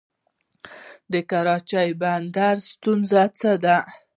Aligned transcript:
د 1.11 1.13
کراچۍ 1.29 1.89
بندر 2.01 2.55
ستونزې 2.71 3.25
څه 3.39 3.51
دي؟ 3.63 3.77